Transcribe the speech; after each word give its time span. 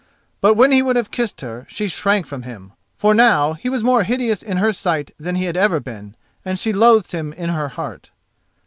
But 0.41 0.55
when 0.55 0.71
he 0.71 0.81
would 0.81 0.95
have 0.95 1.11
kissed 1.11 1.41
her, 1.41 1.67
she 1.69 1.87
shrank 1.87 2.25
from 2.25 2.41
him, 2.41 2.71
for 2.97 3.13
now 3.13 3.53
he 3.53 3.69
was 3.69 3.83
more 3.83 4.01
hideous 4.01 4.41
in 4.41 4.57
her 4.57 4.73
sight 4.73 5.11
than 5.19 5.35
he 5.35 5.43
had 5.45 5.55
ever 5.55 5.79
been, 5.79 6.15
and 6.43 6.57
she 6.57 6.73
loathed 6.73 7.11
him 7.11 7.31
in 7.33 7.49
her 7.51 7.67
heart. 7.67 8.09